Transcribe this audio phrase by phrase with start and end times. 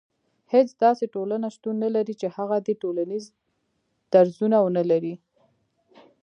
[0.53, 3.25] هيڅ داسي ټولنه شتون نه لري چي هغه دي ټولنيز
[4.13, 5.15] درځونه ونلري